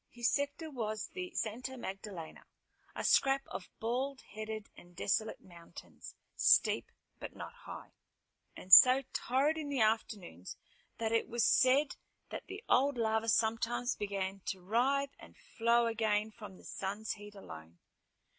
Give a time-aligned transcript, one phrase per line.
[0.09, 2.47] His sector was the Santa Magdalena,
[2.95, 6.89] a scrap of bald headed and desolate mountains, steep
[7.19, 7.91] but not high,
[8.57, 10.57] and so torrid in the afternoons
[10.97, 11.97] that it was said
[12.31, 17.35] that the old lava sometimes began to writhe and flow again from the sun's heat
[17.35, 17.77] alone.